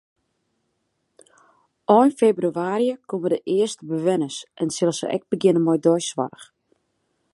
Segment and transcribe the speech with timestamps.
[1.97, 6.45] Ein febrewaarje komme de earste bewenners en sille se ek begjinne mei deisoarch.